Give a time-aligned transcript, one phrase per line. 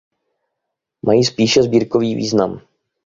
[1.05, 2.61] Mají spíše sbírkový význam.